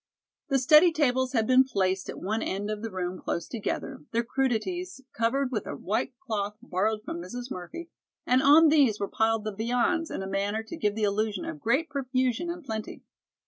The 0.49 0.57
study 0.57 0.91
tables 0.91 1.33
had 1.33 1.45
been 1.45 1.63
placed 1.63 2.09
at 2.09 2.19
one 2.19 2.41
end 2.41 2.71
of 2.71 2.81
the 2.81 2.89
room 2.89 3.19
close 3.19 3.47
together, 3.47 4.03
their 4.09 4.23
crudities 4.23 4.99
covered 5.15 5.51
with 5.51 5.67
a 5.67 5.75
white 5.75 6.15
cloth 6.25 6.57
borrowed 6.59 7.03
from 7.03 7.21
Mrs. 7.21 7.51
Murphy, 7.51 7.91
and 8.25 8.41
on 8.41 8.69
these 8.69 8.99
were 8.99 9.07
piled 9.07 9.43
the 9.43 9.53
viands 9.55 10.09
in 10.09 10.23
a 10.23 10.27
manner 10.27 10.63
to 10.63 10.75
give 10.75 10.95
the 10.95 11.03
illusion 11.03 11.45
of 11.45 11.59
great 11.61 11.87
profusion 11.87 12.49
and 12.49 12.63
plenty. 12.65 13.03